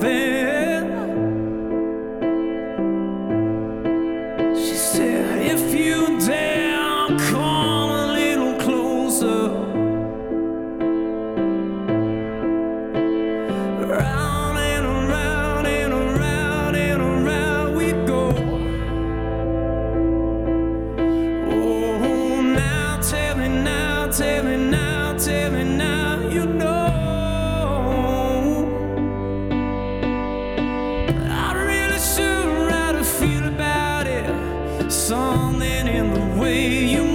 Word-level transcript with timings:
fail. 0.00 0.37
way. 36.48 36.84
You 36.86 37.07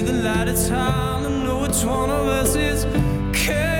see 0.00 0.12
the 0.12 0.22
light 0.22 0.48
of 0.48 0.56
time 0.66 1.26
and 1.26 1.44
know 1.44 1.60
which 1.60 1.84
one 1.84 2.10
of 2.10 2.26
us 2.26 2.54
is. 2.54 2.84
king. 3.34 3.79